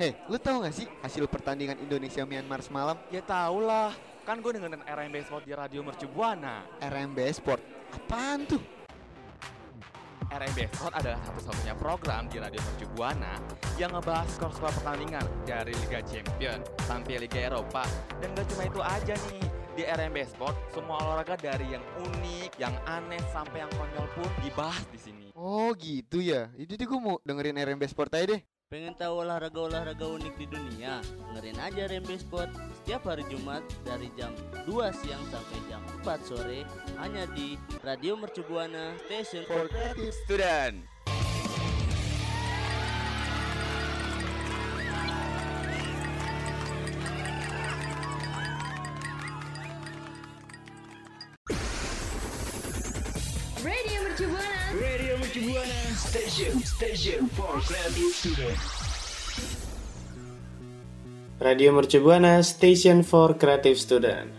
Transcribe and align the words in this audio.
Hei, 0.00 0.16
lu 0.32 0.40
tahu 0.40 0.64
gak 0.64 0.72
sih 0.72 0.88
hasil 1.04 1.28
pertandingan 1.28 1.76
Indonesia 1.76 2.24
Myanmar 2.24 2.64
semalam? 2.64 2.96
Ya 3.12 3.20
tau 3.20 3.60
lah, 3.60 3.92
kan 4.24 4.40
gue 4.40 4.56
dengerin 4.56 4.80
RMB 4.80 5.28
Sport 5.28 5.44
di 5.44 5.52
Radio 5.52 5.84
Mercu 5.84 6.08
Buana. 6.08 6.64
RMB 6.80 7.20
Sport. 7.36 7.60
Apaan 7.92 8.48
tuh? 8.48 8.64
RMB 10.32 10.58
Sport 10.72 10.96
adalah 10.96 11.20
satu-satunya 11.28 11.76
program 11.76 12.32
di 12.32 12.40
Radio 12.40 12.64
Mercu 12.64 12.88
Buana 12.96 13.36
yang 13.76 13.92
ngebahas 13.92 14.24
skor-skor 14.40 14.72
pertandingan 14.80 15.20
dari 15.44 15.76
Liga 15.84 16.00
Champion 16.08 16.64
sampai 16.88 17.20
Liga 17.20 17.52
Eropa. 17.52 17.84
Dan 18.24 18.32
gak 18.32 18.48
cuma 18.56 18.72
itu 18.72 18.80
aja 18.80 19.14
nih, 19.28 19.44
di 19.76 19.82
RMB 19.84 20.16
Sport 20.32 20.56
semua 20.72 20.96
olahraga 20.96 21.36
dari 21.36 21.76
yang 21.76 21.84
unik, 22.00 22.56
yang 22.56 22.72
aneh 22.88 23.20
sampai 23.36 23.68
yang 23.68 23.72
konyol 23.76 24.08
pun 24.16 24.32
dibahas 24.40 24.80
di 24.88 24.96
sini. 24.96 25.26
Oh 25.36 25.76
gitu 25.76 26.24
ya. 26.24 26.48
Tuh 26.56 26.88
gue 26.88 27.00
mau 27.04 27.20
dengerin 27.20 27.60
RMB 27.60 27.84
Sport 27.84 28.16
aja 28.16 28.32
deh. 28.32 28.40
Pengen 28.70 28.94
tahu 28.94 29.26
olahraga-olahraga 29.26 30.06
unik 30.06 30.38
di 30.38 30.46
dunia? 30.46 31.02
Dengerin 31.02 31.58
aja 31.58 31.90
Rembe 31.90 32.14
Sport 32.14 32.54
setiap 32.78 33.02
hari 33.02 33.26
Jumat 33.26 33.66
dari 33.82 34.06
jam 34.14 34.30
2 34.62 34.70
siang 34.94 35.26
sampai 35.26 35.58
jam 35.66 35.82
4 36.06 36.22
sore 36.22 36.62
hanya 37.02 37.26
di 37.34 37.58
Radio 37.82 38.14
Mercu 38.14 38.46
Buana 38.46 38.94
Station 39.10 39.42
for 39.50 39.66
Creative 39.66 40.14
Student. 40.22 40.86
Station 56.40 56.64
Station 56.64 57.22
for. 57.36 57.52
Radio 61.36 61.68
Mercu 61.76 62.00
Buana 62.00 62.40
Station 62.40 63.04
for 63.04 63.36
Creative 63.36 63.76
Student. 63.76 64.32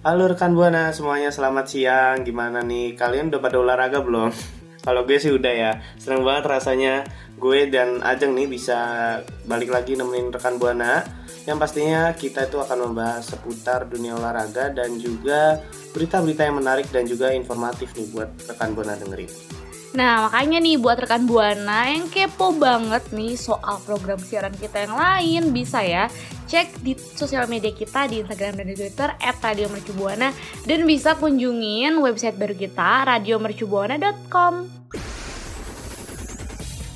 Halo 0.00 0.32
rekan 0.32 0.56
Buana, 0.56 0.96
semuanya 0.96 1.28
selamat 1.28 1.68
siang. 1.68 2.24
Gimana 2.24 2.64
nih? 2.64 2.96
Kalian 2.96 3.28
udah 3.28 3.40
pada 3.44 3.60
olahraga 3.60 4.00
belum? 4.00 4.32
Kalau 4.88 5.04
gue 5.04 5.20
sih 5.20 5.28
udah 5.28 5.52
ya. 5.52 5.72
Seneng 6.00 6.24
banget 6.24 6.48
rasanya 6.48 7.04
gue 7.36 7.68
dan 7.68 8.00
Ajeng 8.00 8.32
nih 8.32 8.48
bisa 8.48 9.20
balik 9.44 9.76
lagi 9.76 9.92
nemenin 9.92 10.32
rekan 10.32 10.56
Buana. 10.56 11.04
Yang 11.44 11.68
pastinya 11.68 12.16
kita 12.16 12.48
itu 12.48 12.64
akan 12.64 12.88
membahas 12.88 13.28
seputar 13.28 13.92
dunia 13.92 14.16
olahraga 14.16 14.72
dan 14.72 14.96
juga 14.96 15.60
berita-berita 15.92 16.48
yang 16.48 16.64
menarik 16.64 16.88
dan 16.88 17.04
juga 17.04 17.28
informatif 17.36 17.92
nih 17.92 18.08
buat 18.08 18.40
rekan 18.48 18.72
Buana 18.72 18.96
dengerin. 18.96 19.61
Nah, 19.92 20.28
makanya 20.28 20.56
nih 20.56 20.80
buat 20.80 20.96
rekan 20.96 21.28
Buana 21.28 21.92
yang 21.92 22.08
kepo 22.08 22.56
banget 22.56 23.12
nih 23.12 23.36
soal 23.36 23.76
program 23.84 24.16
siaran 24.16 24.56
kita 24.56 24.88
yang 24.88 24.96
lain 24.96 25.42
bisa 25.52 25.84
ya 25.84 26.08
cek 26.48 26.80
di 26.80 26.96
sosial 26.96 27.44
media 27.44 27.72
kita 27.76 28.08
di 28.08 28.24
Instagram 28.24 28.56
dan 28.56 28.66
di 28.72 28.76
Twitter 28.76 29.12
@radiomercubuana 29.20 30.32
dan 30.64 30.80
bisa 30.88 31.12
kunjungin 31.20 32.00
website 32.00 32.40
baru 32.40 32.56
kita 32.56 33.04
radiomercubuana.com. 33.04 34.54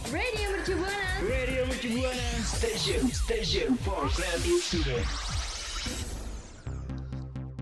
Radio 0.08 0.47
Mercu 0.56 0.72
Buana. 0.80 1.08
Radio 1.20 1.62
Mercu 1.69 1.89
Buana 2.00 2.28
Station 2.48 3.00
Station 3.12 3.77
for 3.84 4.08
Creative 4.08 4.61
Student. 4.64 5.25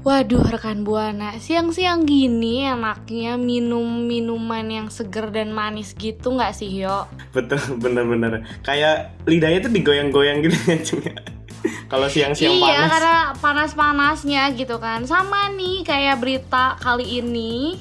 Waduh 0.04 0.44
rekan 0.52 0.84
Buana, 0.84 1.40
siang-siang 1.40 2.04
gini 2.04 2.68
enaknya 2.68 3.40
minum 3.40 4.04
minuman 4.04 4.68
yang 4.68 4.92
seger 4.92 5.32
dan 5.32 5.48
manis 5.48 5.96
gitu 5.96 6.36
nggak 6.36 6.52
sih 6.52 6.84
Yo? 6.84 7.08
Betul, 7.32 7.56
bener-bener. 7.82 8.44
Kayak 8.60 9.16
lidahnya 9.24 9.64
tuh 9.64 9.72
digoyang-goyang 9.72 10.44
gitu 10.44 11.00
ya. 11.08 11.16
Kalau 11.90 12.12
siang-siang 12.12 12.52
iya, 12.52 12.84
panas. 12.84 12.90
karena 12.92 13.16
panas-panasnya 13.40 14.42
gitu 14.52 14.76
kan. 14.76 15.08
Sama 15.08 15.48
nih 15.56 15.80
kayak 15.88 16.20
berita 16.20 16.76
kali 16.84 17.24
ini 17.24 17.80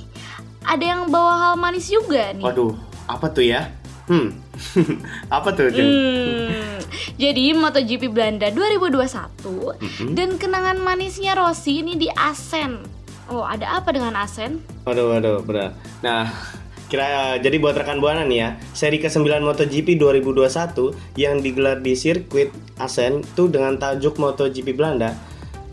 ada 0.63 0.79
yang 0.79 1.11
bawa 1.11 1.51
hal 1.51 1.53
manis 1.59 1.91
juga 1.91 2.31
nih. 2.31 2.39
Waduh, 2.39 2.71
apa 3.03 3.27
tuh 3.35 3.43
ya? 3.43 3.67
Hmm, 4.07 4.31
apa 5.37 5.49
tuh, 5.51 5.69
Jeng? 5.69 5.87
Hmm, 5.87 6.77
jadi 7.15 7.53
MotoGP 7.53 8.09
Belanda 8.09 8.47
2021 8.49 9.73
Mhm. 9.75 10.13
dan 10.13 10.37
kenangan 10.37 10.77
manisnya 10.77 11.33
Rossi 11.33 11.81
ini 11.81 11.95
di 11.95 12.07
Asen. 12.09 12.81
Oh, 13.27 13.41
ada 13.41 13.79
apa 13.79 13.89
dengan 13.89 14.13
Asen? 14.13 14.61
Waduh, 14.83 15.09
waduh, 15.09 15.39
berat. 15.41 15.73
Nah, 16.01 16.27
kira 16.85 17.39
jadi 17.39 17.57
buat 17.57 17.73
rekan 17.73 17.97
buana 17.97 18.21
nih 18.21 18.37
ya, 18.37 18.49
seri 18.71 18.99
ke-9 18.99 19.41
MotoGP 19.41 19.97
2021 19.97 20.93
yang 21.15 21.39
digelar 21.39 21.79
di 21.79 21.95
sirkuit 21.95 22.51
Asen 22.77 23.25
tuh 23.33 23.47
dengan 23.47 23.79
tajuk 23.79 24.19
MotoGP 24.19 24.75
Belanda 24.75 25.15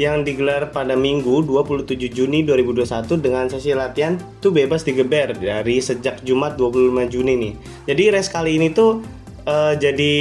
yang 0.00 0.24
digelar 0.24 0.72
pada 0.72 0.96
Minggu 0.96 1.44
27 1.44 2.08
Juni 2.08 2.40
2021 2.48 3.20
dengan 3.20 3.44
sesi 3.52 3.76
latihan 3.76 4.16
tuh 4.40 4.48
bebas 4.48 4.80
digeber 4.80 5.36
dari 5.36 5.76
sejak 5.76 6.24
Jumat 6.24 6.56
25 6.56 7.12
Juni 7.12 7.36
nih. 7.36 7.54
Jadi 7.84 8.02
race 8.08 8.32
kali 8.32 8.56
ini 8.56 8.72
tuh 8.72 9.04
eh, 9.44 9.76
jadi 9.76 10.14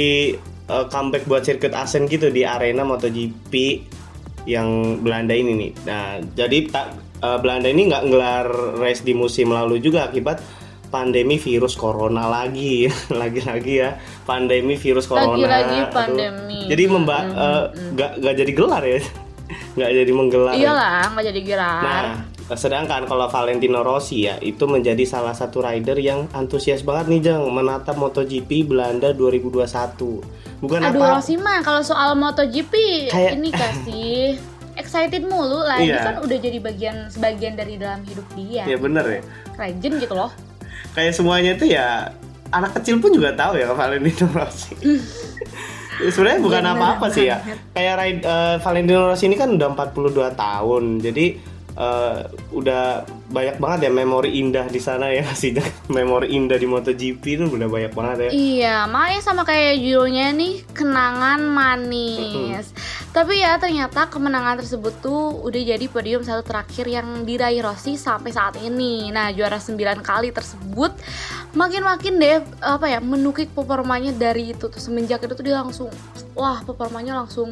eh, 0.68 0.84
comeback 0.92 1.24
buat 1.24 1.48
sirkuit 1.48 1.72
Asen 1.72 2.04
gitu 2.12 2.28
di 2.28 2.44
arena 2.44 2.84
MotoGP 2.84 3.52
yang 4.44 5.00
Belanda 5.00 5.32
ini 5.32 5.56
nih. 5.56 5.72
Nah, 5.88 6.20
jadi 6.36 6.68
tak 6.68 6.86
eh, 7.24 7.38
Belanda 7.40 7.72
ini 7.72 7.88
nggak 7.88 8.04
ngelar 8.04 8.46
race 8.76 9.00
di 9.00 9.16
musim 9.16 9.48
lalu 9.48 9.80
juga 9.80 10.12
akibat 10.12 10.44
pandemi 10.92 11.40
virus 11.40 11.72
corona 11.72 12.28
lagi, 12.28 12.84
lagi-lagi 13.20 13.74
ya 13.80 13.96
pandemi 14.28 14.76
virus 14.76 15.08
corona. 15.08 15.40
Lagi-lagi 15.40 15.78
Aduh. 15.88 15.94
pandemi. 15.94 16.60
Jadi 16.68 16.84
memba 16.84 17.18
Hmm, 17.24 17.32
eh, 17.32 17.64
nggak 17.96 18.10
nggak 18.20 18.34
jadi 18.44 18.52
gelar 18.52 18.84
ya, 18.84 19.00
nggak 19.80 19.90
jadi 19.96 20.12
menggelar. 20.12 20.52
ya. 20.52 20.60
Iyalah, 20.60 21.02
nggak 21.10 21.26
jadi 21.32 21.40
gelar. 21.40 21.80
Nah, 21.80 22.04
sedangkan 22.52 23.08
kalau 23.08 23.26
Valentino 23.26 23.80
Rossi 23.80 24.28
ya 24.28 24.36
itu 24.36 24.66
menjadi 24.66 25.00
salah 25.02 25.32
satu 25.32 25.64
rider 25.64 25.96
yang 25.96 26.28
antusias 26.30 26.84
banget 26.84 27.08
nih 27.08 27.20
Jeng 27.24 27.48
menatap 27.48 27.96
MotoGP 27.96 28.68
Belanda 28.68 29.16
2021. 29.16 30.20
Bukan 30.60 30.80
Aduh 30.84 31.00
apa 31.00 31.16
Rossi 31.16 31.40
mah 31.40 31.64
kalau 31.64 31.80
soal 31.80 32.12
MotoGP 32.12 32.74
Kayak- 33.08 33.32
ini 33.34 33.48
kasih 33.48 34.36
excited 34.76 35.24
mulu 35.24 35.62
lah. 35.62 35.80
Iya. 35.80 36.04
kan 36.04 36.16
udah 36.20 36.36
jadi 36.36 36.58
bagian 36.58 36.96
sebagian 37.08 37.56
dari 37.56 37.80
dalam 37.80 38.04
hidup 38.04 38.26
dia. 38.36 38.68
Ya 38.68 38.76
bener 38.76 39.04
ya. 39.06 39.20
Legend 39.56 39.94
gitu 39.98 40.14
loh. 40.14 40.30
Kayak 40.92 41.14
semuanya 41.14 41.54
itu 41.54 41.70
ya 41.70 42.10
anak 42.50 42.74
kecil 42.76 42.98
pun 42.98 43.14
juga 43.14 43.30
tahu 43.32 43.56
ya 43.56 43.70
Valentino 43.70 44.26
Rossi. 44.34 44.74
Ya, 46.00 46.10
Sebenarnya 46.10 46.40
bukan 46.40 46.62
Bener 46.62 46.74
apa-apa 46.74 47.06
sih 47.08 47.24
ya. 47.24 47.36
Kayak 47.76 47.94
ride- 47.96 48.24
eh, 48.24 48.56
Valentino 48.58 49.00
Rossi 49.06 49.24
ini 49.24 49.36
kan 49.36 49.50
udah 49.50 49.68
42 49.70 50.10
tahun. 50.34 50.84
Jadi 50.98 51.26
eh, 51.70 52.16
udah 52.50 52.84
banyak 53.30 53.56
banget 53.56 53.78
ya 53.86 53.90
memori 53.90 54.36
indah 54.36 54.66
di 54.66 54.78
sana 54.78 55.06
ya 55.08 55.22
sih. 55.38 55.54
memori 55.86 56.32
indah 56.32 56.56
di 56.56 56.66
MotoGP 56.66 57.22
itu 57.22 57.44
udah 57.46 57.68
banyak 57.68 57.92
banget 57.92 58.16
ya. 58.18 58.30
Iya, 58.30 58.76
makanya 58.86 59.20
sama 59.20 59.42
kayak 59.44 59.78
judulnya 59.78 60.32
nih 60.32 60.64
kenangan 60.70 61.40
manis. 61.44 62.72
Tapi 63.10 63.42
ya 63.42 63.58
ternyata 63.58 64.06
kemenangan 64.06 64.62
tersebut 64.62 65.02
tuh 65.02 65.42
udah 65.42 65.58
jadi 65.58 65.82
podium 65.90 66.22
satu 66.22 66.46
terakhir 66.46 66.86
yang 66.86 67.26
diraih 67.26 67.58
Rossi 67.58 67.98
sampai 67.98 68.30
saat 68.30 68.54
ini. 68.62 69.10
Nah, 69.10 69.34
juara 69.34 69.58
9 69.58 69.74
kali 69.98 70.30
tersebut 70.30 70.94
makin-makin 71.50 72.14
deh 72.16 72.38
apa 72.62 72.86
ya 72.86 73.02
menukik 73.02 73.50
performanya 73.50 74.14
dari 74.14 74.54
itu 74.54 74.70
tuh 74.70 74.78
semenjak 74.78 75.18
itu 75.20 75.34
tuh 75.34 75.42
dia 75.42 75.58
langsung 75.58 75.90
wah 76.32 76.62
performanya 76.62 77.18
langsung 77.18 77.50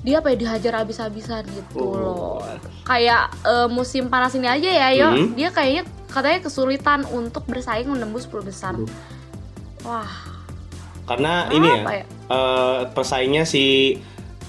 dia 0.00 0.24
apa 0.24 0.32
ya 0.32 0.36
dihajar 0.40 0.80
habis-habisan 0.80 1.44
gitu 1.44 1.76
Oh. 1.76 1.92
loh. 1.92 2.40
Kayak 2.88 3.36
eh, 3.44 3.68
musim 3.68 4.08
panas 4.08 4.32
ini 4.32 4.48
aja 4.48 4.70
ya, 4.70 4.88
yo. 4.96 5.08
Mhm. 5.12 5.36
Dia 5.36 5.52
kayaknya 5.52 5.84
katanya 6.08 6.40
kesulitan 6.40 7.04
untuk 7.12 7.44
bersaing 7.44 7.84
menembus 7.84 8.24
10 8.24 8.40
besar. 8.40 8.72
Aduh. 8.72 8.88
Wah, 9.84 10.08
Karena 11.04 11.46
ini 11.52 11.68
ya, 11.68 11.76
ya? 11.84 12.04
eh, 12.08 12.80
pesaingnya 12.90 13.44
si 13.44 13.94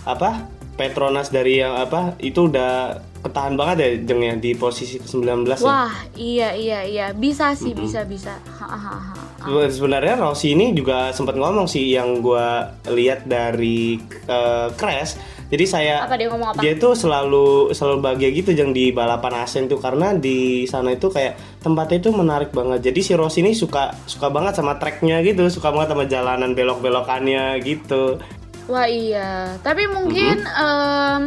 apa 0.07 0.47
Petronas 0.77 1.33
dari 1.33 1.57
yang 1.57 1.73
apa 1.73 2.13
itu 2.21 2.45
udah 2.45 3.01
ketahan 3.25 3.57
banget 3.57 3.75
ya 3.81 3.89
Jeng 4.13 4.21
ya 4.21 4.33
di 4.37 4.53
posisi 4.53 5.01
ke-19 5.01 5.25
ya. 5.49 5.57
Wah, 5.65 5.93
iya 6.13 6.53
iya 6.53 6.79
iya, 6.85 7.05
bisa 7.17 7.57
sih, 7.57 7.73
Mm-mm. 7.73 7.81
bisa 7.81 8.05
bisa. 8.05 8.37
Hahaha. 8.45 9.25
Sebenarnya 9.73 10.21
Rossi 10.21 10.53
ini 10.53 10.77
juga 10.77 11.09
sempat 11.17 11.33
ngomong 11.33 11.65
sih 11.65 11.97
yang 11.97 12.21
gua 12.21 12.77
lihat 12.93 13.25
dari 13.25 13.97
eh, 14.29 14.67
Crash. 14.77 15.17
Jadi 15.47 15.63
saya 15.63 16.03
Apa 16.03 16.19
dia 16.19 16.27
ngomong 16.27 16.51
apa? 16.51 16.59
dia 16.59 16.75
itu 16.75 16.91
selalu 16.91 17.71
selalu 17.71 17.97
bahagia 18.03 18.29
gitu 18.35 18.51
jeng 18.51 18.75
di 18.75 18.91
balapan 18.91 19.47
Asen 19.47 19.71
tuh 19.71 19.79
karena 19.79 20.11
di 20.11 20.67
sana 20.67 20.91
itu 20.91 21.07
kayak 21.07 21.63
tempatnya 21.63 22.03
itu 22.03 22.09
menarik 22.11 22.51
banget. 22.51 22.91
Jadi 22.91 22.99
si 22.99 23.11
Rossi 23.15 23.39
ini 23.41 23.55
suka 23.55 23.95
suka 24.05 24.27
banget 24.27 24.59
sama 24.59 24.75
tracknya 24.75 25.23
gitu, 25.23 25.47
suka 25.47 25.71
banget 25.71 25.95
sama 25.95 26.03
jalanan 26.05 26.51
belok-belokannya 26.51 27.63
gitu. 27.63 28.19
Wah 28.67 28.83
iya, 28.83 29.55
tapi 29.59 29.87
mungkin 29.87 30.43
em, 30.43 31.21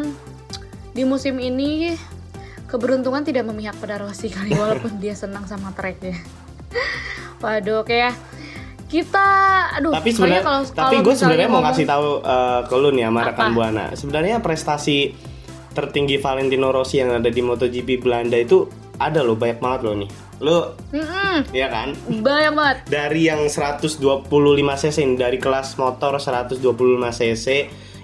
di 0.93 1.03
musim 1.03 1.37
ini 1.37 1.97
keberuntungan 2.65 3.25
tidak 3.25 3.49
memihak 3.49 3.75
pada 3.77 3.97
Rossi 3.97 4.29
kali 4.29 4.53
walaupun 4.61 5.01
dia 5.01 5.13
senang 5.13 5.45
sama 5.45 5.73
tracknya. 5.73 6.21
Waduh, 7.43 7.81
oke 7.81 7.97
ya. 7.97 8.13
kita 8.91 9.23
aduh 9.71 9.95
tapi 9.95 10.11
sebenarnya 10.11 10.43
kalau 10.43 10.61
tapi 10.67 10.97
gue 10.99 11.15
sebenarnya 11.15 11.47
mau 11.47 11.63
ngomong- 11.63 11.71
kasih 11.71 11.87
tahu 11.87 12.09
eh, 12.27 12.61
ke 12.67 12.75
lu 12.75 12.91
nih 12.91 13.05
sama 13.07 13.21
Apa? 13.23 13.29
rekan 13.31 13.49
buana 13.55 13.85
sebenarnya 13.95 14.37
prestasi 14.43 15.15
tertinggi 15.71 16.19
Valentino 16.19 16.75
Rossi 16.75 16.99
yang 16.99 17.15
ada 17.15 17.31
di 17.31 17.39
MotoGP 17.39 18.03
Belanda 18.03 18.35
itu 18.35 18.67
ada 18.99 19.23
loh 19.23 19.39
banyak 19.39 19.63
banget 19.63 19.81
loh 19.87 19.95
nih 19.95 20.11
lu? 20.41 20.73
Mm-mm, 20.97 21.53
ya 21.53 21.69
kan? 21.69 21.93
Banyak 22.09 22.53
banget. 22.57 22.77
Dari 22.89 23.29
yang 23.29 23.45
125 23.47 24.01
cc 24.81 24.99
dari 25.21 25.37
kelas 25.37 25.77
motor 25.77 26.17
125 26.17 26.59
cc 27.13 27.47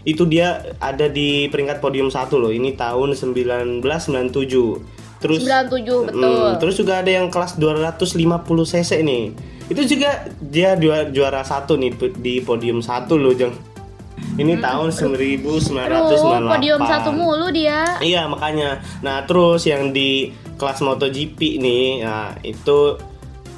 itu 0.07 0.23
dia 0.31 0.63
ada 0.79 1.11
di 1.11 1.51
peringkat 1.51 1.83
podium 1.83 2.13
satu 2.13 2.39
loh. 2.39 2.53
Ini 2.55 2.77
tahun 2.79 3.17
1997 3.17 3.83
terus 5.17 5.41
97 5.49 6.13
betul. 6.13 6.23
Hmm, 6.23 6.61
terus 6.61 6.77
juga 6.77 7.01
ada 7.01 7.11
yang 7.11 7.33
kelas 7.33 7.57
250 7.57 8.21
cc 8.69 8.91
nih. 9.01 9.25
Itu 9.67 9.83
juga 9.89 10.31
dia 10.39 10.79
juara, 10.79 11.11
juara 11.11 11.43
satu 11.43 11.75
nih 11.75 11.91
di 12.21 12.39
podium 12.45 12.79
satu 12.79 13.19
loh, 13.19 13.35
Jeng. 13.35 13.51
Ini 14.37 14.61
tahun 14.61 14.93
1998. 14.93 15.89
Aduh, 15.89 16.49
podium 16.53 16.81
satu 16.85 17.11
mulu 17.11 17.49
dia. 17.51 17.99
Iya, 18.05 18.29
makanya. 18.29 18.85
Nah, 19.01 19.25
terus 19.25 19.65
yang 19.65 19.91
di 19.97 20.31
kelas 20.57 20.81
MotoGP 20.81 21.61
nih, 21.61 22.05
nah 22.05 22.35
itu 22.41 22.97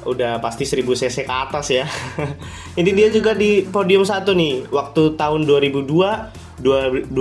udah 0.07 0.39
pasti 0.39 0.63
1000 0.63 0.87
cc 0.95 1.27
ke 1.27 1.33
atas 1.33 1.67
ya. 1.71 1.87
Ini 2.79 2.91
dia 2.95 3.07
juga 3.11 3.35
di 3.35 3.67
podium 3.67 4.07
satu 4.07 4.31
nih, 4.31 4.67
waktu 4.71 5.15
tahun 5.19 5.43
2002, 5.43 6.59
2004, 6.63 7.11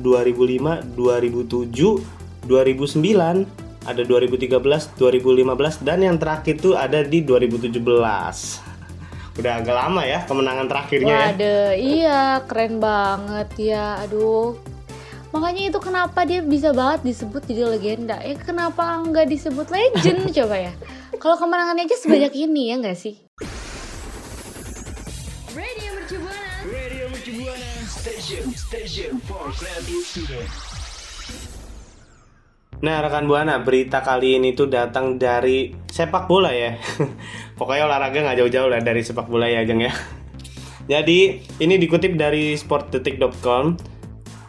2005, 0.00 0.96
2007, 0.96 2.48
2009, 2.48 3.46
ada 3.82 4.02
2013, 4.06 4.94
2015 4.96 5.82
dan 5.82 5.98
yang 6.00 6.16
terakhir 6.16 6.62
tuh 6.62 6.78
ada 6.78 7.02
di 7.02 7.20
2017. 7.24 7.76
Udah 9.40 9.52
agak 9.64 9.72
lama 9.74 10.04
ya 10.04 10.28
kemenangan 10.28 10.68
terakhirnya 10.68 11.08
ya. 11.08 11.28
Waduh, 11.32 11.70
iya 11.76 12.20
keren 12.44 12.76
banget 12.78 13.48
ya. 13.58 14.04
Aduh. 14.04 14.71
Makanya 15.32 15.72
itu 15.72 15.78
kenapa 15.80 16.28
dia 16.28 16.44
bisa 16.44 16.76
banget 16.76 17.08
disebut 17.08 17.40
jadi 17.48 17.64
legenda. 17.64 18.20
Ya 18.20 18.36
kenapa 18.36 19.00
nggak 19.00 19.32
disebut 19.32 19.66
legend 19.72 20.28
coba 20.38 20.56
ya? 20.60 20.72
Kalau 21.16 21.40
kemenangannya 21.40 21.88
aja 21.88 21.96
sebanyak 21.96 22.32
ini 22.36 22.68
ya 22.68 22.76
nggak 22.76 22.98
sih? 23.00 23.16
Radio 26.62 27.04
Mercubuana 27.08 27.72
Station 27.88 28.44
Station 28.52 29.16
for 29.24 29.48
Creative 29.56 30.04
Students 30.04 30.72
Nah, 32.82 32.98
rekan 32.98 33.30
Buana, 33.30 33.62
berita 33.62 34.02
kali 34.02 34.42
ini 34.42 34.58
tuh 34.58 34.66
datang 34.66 35.14
dari 35.14 35.70
sepak 35.86 36.26
bola 36.26 36.50
ya. 36.50 36.74
Pokoknya 37.58 37.86
olahraga 37.86 38.26
nggak 38.26 38.42
jauh-jauh 38.42 38.66
lah 38.66 38.82
dari 38.82 39.06
sepak 39.06 39.30
bola 39.30 39.46
ya, 39.46 39.62
Jeng 39.62 39.86
ya. 39.86 39.94
Jadi, 40.90 41.46
ini 41.62 41.78
dikutip 41.78 42.18
dari 42.18 42.58
sportdetik.com. 42.58 43.91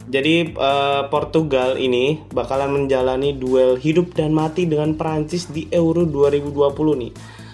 Jadi, 0.09 0.51
eh, 0.51 1.03
Portugal 1.07 1.79
ini 1.79 2.19
bakalan 2.31 2.83
menjalani 2.83 3.35
duel 3.35 3.79
hidup 3.79 4.15
dan 4.15 4.35
mati 4.35 4.67
dengan 4.67 4.99
Prancis 4.99 5.47
di 5.47 5.67
Euro 5.71 6.03
2020 6.03 6.95
nih. 6.99 7.11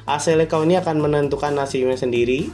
AC 0.10 0.34
Lekau 0.34 0.66
ini 0.66 0.74
akan 0.82 0.98
menentukan 1.06 1.54
nasibnya 1.54 1.94
sendiri. 1.94 2.50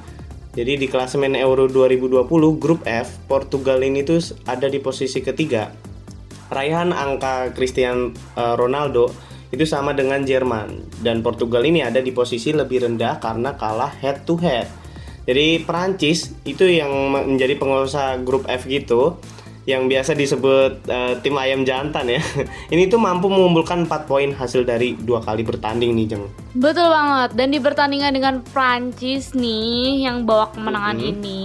Jadi 0.56 0.80
di 0.80 0.88
klasemen 0.88 1.36
Euro 1.36 1.68
2020 1.68 2.56
grup 2.56 2.83
F, 2.88 3.19
Portugal 3.27 3.83
ini 3.83 4.07
tuh 4.07 4.24
ada 4.47 4.71
di 4.71 4.80
posisi 4.80 5.19
ketiga 5.19 5.68
Raihan 6.50 6.94
angka 6.94 7.57
Cristiano 7.57 8.13
eh, 8.13 8.56
Ronaldo 8.56 9.09
itu 9.50 9.63
sama 9.63 9.95
dengan 9.95 10.25
Jerman 10.25 11.00
dan 11.00 11.24
Portugal 11.24 11.63
ini 11.63 11.86
ada 11.86 12.01
di 12.01 12.12
posisi 12.12 12.51
lebih 12.51 12.86
rendah 12.86 13.21
karena 13.24 13.56
kalah 13.56 13.94
head 14.03 14.27
to 14.27 14.36
head. 14.42 14.68
Jadi 15.25 15.65
Prancis 15.65 16.38
itu 16.45 16.69
yang 16.69 16.92
menjadi 17.09 17.57
pengusaha 17.57 18.21
grup 18.21 18.45
F 18.45 18.69
gitu 18.69 19.18
yang 19.65 19.89
biasa 19.89 20.13
disebut 20.13 20.85
eh, 20.85 21.13
tim 21.25 21.33
ayam 21.35 21.65
jantan 21.65 22.06
ya. 22.06 22.21
Ini 22.73 22.85
tuh 22.85 23.01
mampu 23.01 23.25
mengumpulkan 23.27 23.89
4 23.89 24.06
poin 24.06 24.29
hasil 24.29 24.62
dari 24.62 24.94
dua 24.94 25.19
kali 25.19 25.41
bertanding 25.41 25.89
nih 25.91 26.06
Jeng. 26.13 26.25
Betul 26.53 26.85
banget. 26.85 27.33
Dan 27.33 27.50
di 27.50 27.57
pertandingan 27.57 28.13
dengan 28.13 28.35
Prancis 28.45 29.33
nih 29.33 30.06
yang 30.06 30.21
bawa 30.23 30.53
kemenangan 30.53 30.97
Mhm. 30.97 31.09
ini, 31.12 31.44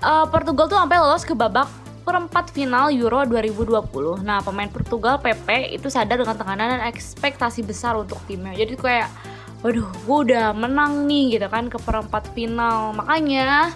eh, 0.00 0.26
Portugal 0.26 0.66
tuh 0.66 0.80
sampai 0.80 0.98
lolos 0.98 1.22
ke 1.22 1.36
babak 1.36 1.68
perempat 2.00 2.48
final 2.48 2.88
Euro 2.88 3.20
2020. 3.22 4.16
Nah, 4.24 4.40
pemain 4.40 4.64
Portugal 4.66 5.20
PP 5.20 5.76
itu 5.76 5.92
sadar 5.92 6.16
dengan 6.16 6.32
tekanan 6.32 6.80
dan 6.80 6.82
ekspektasi 6.88 7.60
besar 7.60 7.92
untuk 7.94 8.16
timnya. 8.24 8.56
Jadi 8.56 8.72
kayak 8.74 9.12
waduh, 9.60 9.84
gue 9.84 10.18
udah 10.32 10.56
menang 10.56 11.04
nih 11.04 11.36
gitu 11.36 11.44
kan 11.52 11.68
ke 11.68 11.76
perempat 11.76 12.32
final. 12.32 12.96
Makanya 12.96 13.68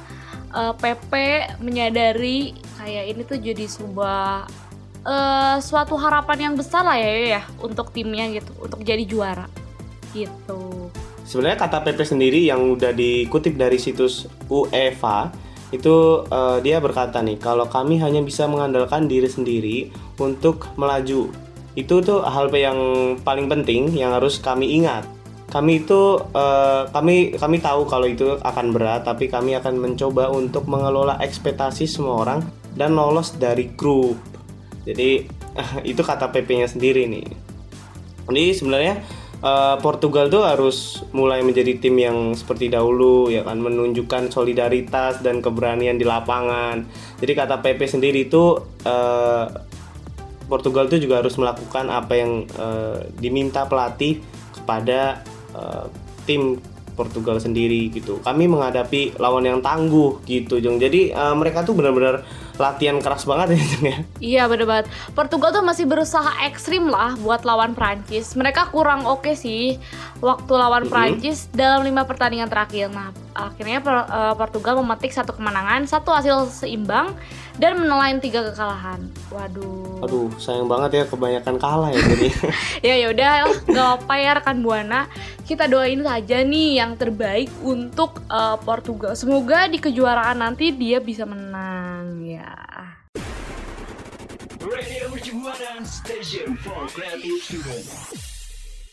eh, 0.52 0.72
PP 0.72 1.12
menyadari 1.60 2.56
kayak 2.82 3.04
ini 3.14 3.22
tuh 3.22 3.38
jadi 3.38 3.64
sebuah 3.70 4.50
eh, 5.06 5.56
suatu 5.62 5.94
harapan 5.94 6.50
yang 6.50 6.54
besar 6.58 6.82
lah 6.82 6.98
ya 6.98 7.38
ya 7.38 7.42
untuk 7.62 7.94
timnya 7.94 8.26
gitu, 8.34 8.50
untuk 8.58 8.82
jadi 8.82 9.06
juara 9.06 9.46
gitu. 10.10 10.90
Sebenarnya 11.22 11.58
kata 11.62 11.86
PP 11.86 12.00
sendiri 12.02 12.40
yang 12.42 12.74
udah 12.74 12.90
dikutip 12.90 13.54
dari 13.54 13.78
situs 13.78 14.26
UEFA 14.50 15.30
itu 15.70 16.26
eh, 16.26 16.58
dia 16.66 16.82
berkata 16.82 17.22
nih 17.22 17.38
kalau 17.38 17.70
kami 17.70 18.02
hanya 18.02 18.18
bisa 18.20 18.50
mengandalkan 18.50 19.06
diri 19.06 19.30
sendiri 19.30 19.78
untuk 20.18 20.66
melaju. 20.74 21.30
Itu 21.72 22.04
tuh 22.04 22.20
hal 22.20 22.52
yang 22.52 22.76
paling 23.24 23.48
penting 23.48 23.94
yang 23.96 24.12
harus 24.12 24.36
kami 24.42 24.82
ingat. 24.82 25.06
Kami 25.48 25.86
itu 25.86 26.18
eh, 26.34 26.82
kami 26.90 27.38
kami 27.38 27.56
tahu 27.62 27.86
kalau 27.86 28.10
itu 28.10 28.36
akan 28.42 28.74
berat 28.74 29.06
tapi 29.06 29.30
kami 29.30 29.54
akan 29.56 29.78
mencoba 29.78 30.28
untuk 30.34 30.66
mengelola 30.66 31.16
ekspektasi 31.22 31.86
semua 31.86 32.26
orang 32.26 32.61
dan 32.76 32.96
lolos 32.96 33.36
dari 33.36 33.72
grup. 33.72 34.16
Jadi 34.82 35.26
itu 35.90 36.02
kata 36.02 36.32
PP-nya 36.32 36.68
sendiri 36.68 37.06
nih. 37.06 37.28
Jadi 38.28 38.44
sebenarnya 38.54 38.94
eh, 39.42 39.76
Portugal 39.82 40.30
tuh 40.30 40.46
harus 40.46 41.02
mulai 41.12 41.42
menjadi 41.42 41.76
tim 41.78 41.98
yang 41.98 42.32
seperti 42.32 42.70
dahulu 42.70 43.28
ya 43.28 43.42
kan 43.42 43.58
menunjukkan 43.58 44.30
solidaritas 44.30 45.20
dan 45.20 45.42
keberanian 45.42 45.98
di 45.98 46.06
lapangan. 46.06 46.86
Jadi 47.18 47.32
kata 47.34 47.60
PP 47.60 47.80
sendiri 47.98 48.26
itu 48.30 48.58
eh, 48.86 49.46
Portugal 50.46 50.84
tuh 50.90 51.00
juga 51.00 51.24
harus 51.24 51.34
melakukan 51.40 51.88
apa 51.88 52.12
yang 52.16 52.44
eh, 52.46 52.98
diminta 53.18 53.66
pelatih 53.66 54.22
kepada 54.52 55.24
eh, 55.56 55.86
tim 56.28 56.60
Portugal 56.92 57.40
sendiri 57.40 57.88
gitu. 57.88 58.20
Kami 58.20 58.46
menghadapi 58.46 59.16
lawan 59.16 59.48
yang 59.48 59.64
tangguh 59.64 60.20
gitu, 60.28 60.60
Jong. 60.60 60.78
Jadi 60.78 61.10
eh, 61.10 61.34
mereka 61.34 61.64
tuh 61.64 61.74
benar-benar 61.74 62.22
latihan 62.62 63.02
keras 63.02 63.26
banget 63.26 63.58
ya, 63.58 63.64
ya. 63.82 63.96
Iya 64.22 64.42
bener 64.46 64.70
banget. 64.70 64.86
Portugal 65.18 65.50
tuh 65.50 65.66
masih 65.66 65.90
berusaha 65.90 66.46
ekstrim 66.46 66.86
lah 66.86 67.18
buat 67.18 67.42
lawan 67.42 67.74
Prancis. 67.74 68.38
Mereka 68.38 68.70
kurang 68.70 69.02
oke 69.02 69.34
sih 69.34 69.82
waktu 70.22 70.52
lawan 70.54 70.86
Mhm. 70.86 70.90
Prancis 70.94 71.50
dalam 71.50 71.82
lima 71.82 72.06
pertandingan 72.06 72.46
terakhir. 72.46 72.94
Nah 72.94 73.10
akhirnya 73.34 73.82
eh, 73.82 74.34
Portugal 74.38 74.78
memetik 74.78 75.10
satu 75.10 75.34
kemenangan, 75.34 75.90
satu 75.90 76.14
hasil 76.14 76.46
seimbang 76.46 77.10
dan 77.60 77.80
menelan 77.80 78.20
tiga 78.22 78.44
kekalahan. 78.48 79.00
Waduh. 79.28 80.04
Aduh, 80.04 80.28
sayang 80.40 80.68
banget 80.68 81.02
ya 81.02 81.04
kebanyakan 81.08 81.56
kalah 81.60 81.90
ya 81.92 82.00
jadi. 82.00 82.28
Ya 82.82 82.94
ya 82.98 83.06
udah, 83.14 83.30
oh, 83.46 83.56
nggak 83.68 83.88
apa 84.02 84.14
ya 84.18 84.30
rekan 84.40 84.58
buana. 84.64 85.00
Kita 85.46 85.68
doain 85.68 86.02
saja 86.02 86.42
nih 86.42 86.82
yang 86.82 86.98
terbaik 86.98 87.52
untuk 87.62 88.24
eh, 88.26 88.56
Portugal. 88.64 89.14
Semoga 89.14 89.70
di 89.70 89.78
kejuaraan 89.78 90.42
nanti 90.42 90.72
dia 90.74 90.98
bisa 90.98 91.28
menang 91.28 92.24
ya. 92.24 92.54
Radio 94.62 95.10
Station 95.84 96.54
for 96.58 96.86
Creative 96.90 97.38
Students 97.42 98.31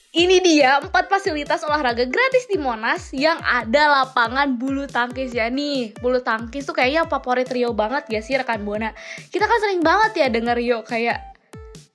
Ini 0.10 0.42
dia 0.42 0.82
empat 0.82 1.06
fasilitas 1.06 1.62
olahraga 1.62 2.02
gratis 2.02 2.50
di 2.50 2.58
Monas 2.58 3.14
yang 3.14 3.38
ada 3.40 4.02
lapangan 4.02 4.58
bulu 4.58 4.90
tangkis 4.90 5.30
ya 5.30 5.46
nih. 5.48 5.94
Bulu 5.96 6.18
tangkis 6.20 6.66
tuh 6.66 6.74
kayaknya 6.74 7.06
favorit 7.06 7.46
Rio 7.46 7.72
banget 7.72 8.10
gak 8.10 8.26
sih 8.26 8.34
rekan 8.34 8.66
Buana? 8.66 8.90
Kita 9.30 9.46
kan 9.46 9.62
sering 9.62 9.80
banget 9.80 10.18
ya 10.18 10.28
denger 10.28 10.58
Rio 10.58 10.82
kayak 10.82 11.30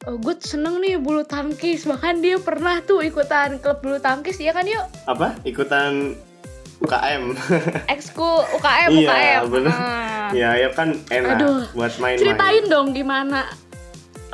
Oh, 0.05 0.21
gue 0.21 0.37
seneng 0.37 0.79
nih 0.79 1.01
bulu 1.01 1.25
tangkis 1.25 1.89
bahkan 1.89 2.21
dia 2.21 2.37
pernah 2.37 2.77
tuh 2.79 3.01
ikutan 3.01 3.57
klub 3.57 3.81
bulu 3.81 3.97
tangkis 3.97 4.37
ya 4.37 4.53
kan 4.53 4.69
yuk 4.69 4.85
Apa? 5.09 5.33
Ikutan 5.43 6.13
UKM. 6.77 7.33
ekskul 7.95 8.45
UKM 8.53 8.91
Iya, 8.93 9.09
UKM 9.09 9.43
bener. 9.49 9.73
Ah. 9.73 10.29
ya, 10.31 10.61
ya 10.61 10.69
kan 10.71 10.93
enak 11.09 11.41
Aduh, 11.41 11.65
buat 11.73 11.97
main-main. 11.97 12.21
ceritain 12.21 12.65
dong 12.69 12.93
gimana 12.93 13.49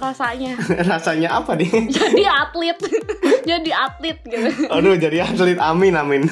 rasanya 0.01 0.57
Rasanya 0.91 1.29
apa 1.37 1.53
nih? 1.55 1.69
jadi 1.97 2.25
atlet 2.27 2.79
jadi 3.51 3.71
atlet 3.71 4.19
gitu 4.25 4.49
Aduh, 4.69 4.97
jadi 4.97 5.23
atlet 5.23 5.57
amin 5.57 5.95
amin. 5.95 6.23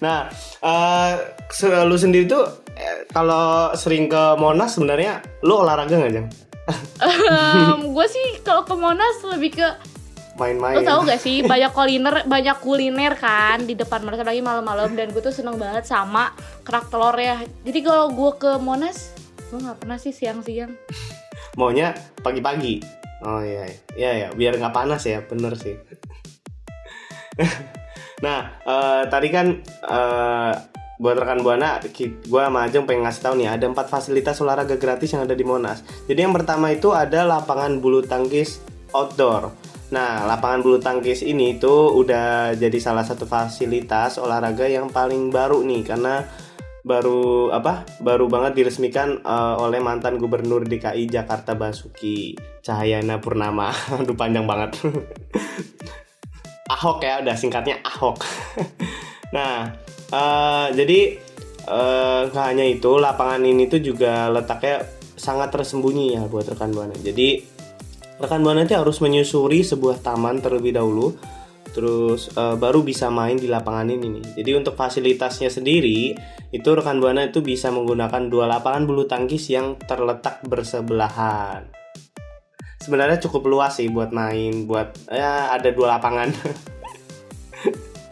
Nah, 0.00 0.32
eh 0.60 1.12
se- 1.48 1.84
lu 1.84 1.94
sendiri 1.94 2.24
tuh 2.24 2.42
eh, 2.72 3.04
kalau 3.08 3.70
sering 3.74 4.08
ke 4.08 4.34
Monas 4.34 4.74
sebenarnya 4.74 5.20
lu 5.40 5.60
olahraga 5.60 5.92
nggak 5.94 6.12
jang? 6.12 6.28
gue 7.82 8.06
sih 8.06 8.40
kalau 8.40 8.62
ke 8.62 8.72
Monas 8.72 9.20
lebih 9.26 9.58
ke 9.58 9.68
main-main. 10.36 10.72
Lo 10.72 10.82
tau 10.82 11.00
gak 11.02 11.20
sih 11.20 11.42
banyak 11.42 11.68
kuliner 11.70 12.24
banyak 12.24 12.56
kuliner 12.58 13.12
kan 13.14 13.60
di 13.60 13.76
depan 13.76 14.00
Monas 14.00 14.22
lagi 14.22 14.40
malam-malam 14.40 14.94
dan 14.94 15.12
gue 15.12 15.20
tuh 15.20 15.34
seneng 15.34 15.60
banget 15.60 15.84
sama 15.84 16.32
kerak 16.62 16.88
telur 16.88 17.12
ya. 17.14 17.36
Jadi 17.60 17.78
kalau 17.82 18.08
gue 18.08 18.30
ke 18.38 18.56
Monas 18.56 19.12
gue 19.50 19.58
nggak 19.58 19.78
pernah 19.78 19.98
sih 19.98 20.10
siang-siang. 20.10 20.72
Maunya 21.58 21.94
pagi-pagi. 22.22 22.82
Oh 23.20 23.42
iya, 23.44 23.68
iya 23.98 24.10
ya, 24.16 24.28
biar 24.32 24.56
nggak 24.56 24.72
panas 24.72 25.04
ya, 25.04 25.20
bener 25.24 25.52
sih. 25.58 25.76
nah, 28.24 28.60
eh, 28.64 29.02
tadi 29.10 29.28
kan 29.28 29.60
eh, 29.66 30.52
buat 31.00 31.16
rekan 31.16 31.40
buana, 31.40 31.80
gue 31.80 32.42
sama 32.44 32.68
Ajeng 32.68 32.84
pengen 32.84 33.08
ngasih 33.08 33.22
tahu 33.24 33.34
nih 33.40 33.48
ada 33.48 33.64
empat 33.64 33.88
fasilitas 33.88 34.36
olahraga 34.44 34.76
gratis 34.76 35.16
yang 35.16 35.24
ada 35.24 35.32
di 35.32 35.44
Monas. 35.48 35.80
Jadi 36.04 36.20
yang 36.20 36.36
pertama 36.36 36.68
itu 36.68 36.92
ada 36.92 37.24
lapangan 37.24 37.80
bulu 37.80 38.04
tangkis 38.04 38.60
outdoor. 38.92 39.48
Nah, 39.90 40.22
lapangan 40.28 40.60
bulu 40.60 40.78
tangkis 40.78 41.26
ini 41.26 41.58
tuh 41.58 41.96
udah 41.96 42.54
jadi 42.54 42.78
salah 42.78 43.02
satu 43.02 43.26
fasilitas 43.26 44.20
olahraga 44.22 44.68
yang 44.68 44.92
paling 44.92 45.32
baru 45.32 45.64
nih 45.66 45.82
karena 45.82 46.22
baru 46.80 47.52
apa? 47.52 47.84
Baru 48.00 48.26
banget 48.26 48.56
diresmikan 48.56 49.20
eh, 49.20 49.54
oleh 49.60 49.80
mantan 49.80 50.16
gubernur 50.16 50.64
DKI 50.64 51.08
Jakarta 51.10 51.54
Basuki 51.56 52.36
Cahayana 52.64 53.20
Purnama. 53.20 53.72
Aduh 54.00 54.16
panjang 54.16 54.44
banget. 54.48 54.80
Ahok 56.74 57.02
ya, 57.02 57.18
udah 57.20 57.34
singkatnya 57.34 57.82
Ahok. 57.82 58.22
nah, 59.36 59.74
eh, 60.10 60.66
jadi 60.72 61.00
eh, 61.66 62.20
nggak 62.30 62.46
hanya 62.46 62.64
itu, 62.64 62.90
lapangan 62.96 63.42
ini 63.42 63.66
tuh 63.66 63.82
juga 63.82 64.30
letaknya 64.30 64.86
sangat 65.18 65.52
tersembunyi 65.52 66.16
ya 66.16 66.22
buat 66.30 66.46
rekan 66.48 66.72
buana. 66.72 66.96
Jadi 66.96 67.42
rekan 68.22 68.40
buana 68.40 68.64
itu 68.64 68.76
harus 68.76 69.02
menyusuri 69.02 69.64
sebuah 69.66 70.00
taman 70.00 70.40
terlebih 70.40 70.76
dahulu 70.76 71.16
terus 71.70 72.30
eh, 72.34 72.56
baru 72.58 72.82
bisa 72.82 73.08
main 73.10 73.38
di 73.38 73.46
lapangan 73.46 73.90
ini 73.90 74.06
nih. 74.20 74.24
Jadi 74.42 74.50
untuk 74.58 74.74
fasilitasnya 74.74 75.50
sendiri 75.50 76.14
itu 76.50 76.68
rekan 76.74 76.98
buana 76.98 77.30
itu 77.30 77.42
bisa 77.46 77.70
menggunakan 77.70 78.26
dua 78.26 78.50
lapangan 78.50 78.82
bulu 78.82 79.06
tangkis 79.06 79.54
yang 79.54 79.78
terletak 79.78 80.42
bersebelahan. 80.42 81.70
Sebenarnya 82.82 83.22
cukup 83.22 83.46
luas 83.46 83.78
sih 83.78 83.86
buat 83.86 84.10
main, 84.10 84.66
buat 84.66 84.90
ya 85.06 85.54
ada 85.54 85.70
dua 85.70 85.98
lapangan. 85.98 86.32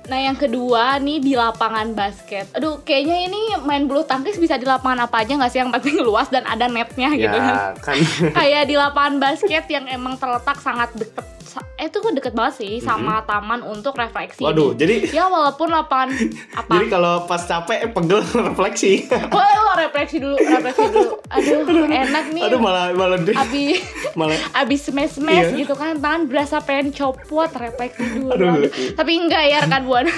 Nah 0.08 0.18
yang 0.18 0.34
kedua 0.34 0.96
nih 0.98 1.20
di 1.20 1.32
lapangan 1.34 1.92
basket. 1.92 2.48
Aduh 2.52 2.80
kayaknya 2.80 3.28
ini 3.28 3.40
main 3.60 3.84
bulu 3.84 4.02
tangkis 4.02 4.36
bisa 4.36 4.56
di 4.56 4.64
lapangan 4.64 5.04
apa 5.04 5.20
aja 5.20 5.36
nggak 5.36 5.50
sih 5.50 5.60
yang 5.60 5.68
penting 5.70 6.00
luas 6.00 6.26
dan 6.26 6.44
ada 6.44 6.64
netnya 6.66 7.12
gitu 7.12 7.28
kan. 7.30 7.54
ya 7.54 7.60
kan. 7.76 7.96
Kayak 8.38 8.62
di 8.64 8.74
lapangan 8.74 9.16
basket 9.18 9.64
yang 9.68 9.84
emang 9.86 10.16
terletak 10.16 10.56
sangat 10.58 10.88
deket. 10.94 11.24
Eh 11.74 11.86
itu 11.86 11.98
kok 11.98 12.10
deket 12.10 12.32
banget 12.32 12.54
sih 12.56 12.72
sama 12.78 13.22
taman 13.22 13.62
untuk 13.62 13.94
refleksi. 13.94 14.40
Waduh, 14.40 14.74
jadi 14.74 15.10
Ya 15.10 15.26
walaupun 15.26 15.68
lapangan 15.68 16.10
apa? 16.58 16.70
jadi 16.72 16.86
kalau 16.88 17.14
pas 17.24 17.38
capek 17.40 17.88
pegel 17.88 18.18
refleksi. 18.48 19.06
Lo 19.10 19.42
refleksi 19.80 20.16
dulu, 20.18 20.36
refleksi 20.36 20.86
dulu. 20.88 21.12
Aduh, 21.28 21.58
enak 21.84 22.24
nih. 22.30 22.42
Aduh 22.44 22.58
malah 22.58 22.90
malah 22.92 23.16
deh. 23.16 23.32
Abis 23.32 23.80
malah 24.12 24.34
abis 24.52 24.80
smash 24.84 25.14
smash 25.14 25.50
Iya. 25.50 25.62
gitu 25.62 25.72
kan 25.72 25.96
tangan 25.96 26.26
berasa 26.26 26.58
pengen 26.58 26.90
copot 26.90 27.46
refleksi 27.48 28.02
dulu 28.12 28.30
Aduh. 28.30 28.50
Aduh. 28.58 28.70
tapi 28.92 29.12
enggak 29.14 29.42
ya 29.44 29.58
rekan 29.60 29.82
buana 29.84 30.10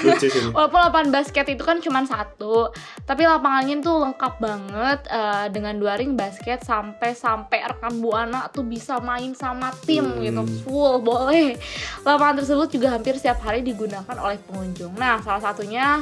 walaupun 0.49 0.79
lapangan 0.81 1.09
basket 1.11 1.45
itu 1.47 1.61
kan 1.61 1.77
cuma 1.77 2.01
satu 2.03 2.73
tapi 3.03 3.23
lapangannya 3.23 3.77
tuh 3.79 4.01
lengkap 4.01 4.33
banget 4.37 4.99
eh, 5.05 5.45
dengan 5.49 5.75
dua 5.75 5.93
ring 5.95 6.13
basket 6.13 6.61
sampai 6.61 7.13
sampai 7.13 7.61
rekan 7.63 7.99
buana 7.99 8.49
tuh 8.49 8.63
bisa 8.63 8.97
main 8.99 9.33
sama 9.33 9.69
tim 9.79 10.01
Hmm. 10.01 10.17
gitu 10.19 10.41
full 10.61 10.97
boleh 10.99 11.53
lapangan 12.01 12.41
tersebut 12.41 12.67
juga 12.71 12.87
hampir 12.91 13.13
setiap 13.13 13.37
hari 13.39 13.61
digunakan 13.61 14.15
oleh 14.17 14.41
pengunjung 14.41 14.91
nah 14.93 15.19
salah 15.19 15.43
satunya 15.43 16.01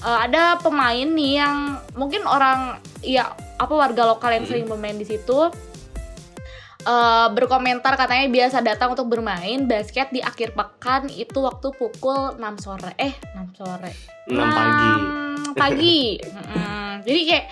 eh, 0.00 0.18
ada 0.22 0.56
pemain 0.56 1.06
nih 1.06 1.32
yang 1.36 1.56
mungkin 1.92 2.22
orang 2.22 2.76
ya 3.00 3.28
apa 3.56 3.72
warga 3.72 4.06
lokal 4.06 4.30
yang 4.32 4.42
Hmm. 4.42 4.50
sering 4.52 4.66
bermain 4.66 4.94
di 4.94 5.04
situ 5.04 5.50
eh, 6.80 7.26
berkomentar 7.28 7.94
katanya 7.94 8.26
biasa 8.28 8.60
datang 8.60 8.92
untuk 8.92 9.08
bermain 9.08 9.64
basket 9.64 10.08
di 10.08 10.20
akhir 10.20 10.52
pekan 10.52 11.10
itu 11.10 11.38
waktu 11.38 11.68
pukul 11.72 12.34
6 12.34 12.42
sore 12.58 12.92
eh 12.96 13.12
6 13.34 13.54
sore 13.54 13.92
6 14.26 14.38
pagi. 14.38 14.90
6 15.44 15.54
pagi 15.54 16.00
Mm-mm. 16.38 16.90
jadi 17.02 17.20
kayak 17.24 17.46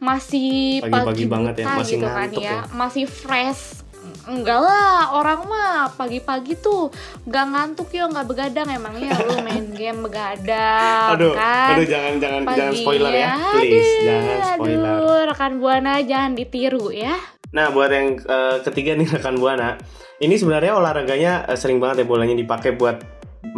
masih 0.00 0.80
Pagi-pagi 0.80 1.04
pagi 1.06 1.24
banget 1.26 1.54
ya, 1.56 1.66
masih 1.70 1.94
gitu 1.94 2.08
kan 2.08 2.28
ya 2.30 2.40
ya. 2.40 2.58
masih 2.72 3.04
fresh 3.04 3.84
enggak 4.30 4.60
lah 4.62 5.10
orang 5.18 5.40
mah 5.50 5.90
pagi-pagi 5.98 6.54
tuh 6.62 6.88
nggak 7.26 7.44
ngantuk 7.50 7.90
ya 7.90 8.06
nggak 8.06 8.26
begadang 8.30 8.68
emangnya 8.70 9.18
lu 9.26 9.42
main 9.42 9.66
game 9.74 10.06
begadang 10.06 11.18
Aduh, 11.18 11.34
kan 11.34 11.74
aduh 11.74 11.86
jangan 11.86 12.14
jangan 12.22 12.42
jangan 12.46 12.72
Paginya. 12.72 12.82
spoiler 12.86 13.12
ya, 13.12 13.32
please 13.58 13.92
jangan 14.06 14.38
spoiler. 14.54 14.94
Aduh, 14.94 15.20
rekan 15.34 15.52
buana 15.58 15.92
jangan 16.00 16.32
ditiru 16.38 16.94
ya. 16.94 17.14
Nah, 17.50 17.74
buat 17.74 17.90
yang 17.90 18.14
eh, 18.22 18.56
ketiga 18.62 18.94
nih 18.94 19.10
rekan 19.18 19.34
buana, 19.36 19.74
ini 20.22 20.34
sebenarnya 20.38 20.78
olahraganya 20.78 21.50
eh, 21.50 21.58
sering 21.58 21.82
banget 21.82 22.02
ya 22.02 22.06
bolanya 22.06 22.38
dipakai 22.38 22.78
buat 22.78 23.02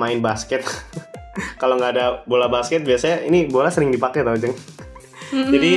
main 0.01 0.25
basket. 0.25 0.65
Kalau 1.61 1.77
nggak 1.81 1.93
ada 1.97 2.07
bola 2.25 2.49
basket, 2.49 2.85
biasanya 2.85 3.25
ini 3.29 3.49
bola 3.49 3.69
sering 3.69 3.93
dipakai 3.93 4.25
tau 4.25 4.37
jeng. 4.37 4.53
Jadi 5.33 5.73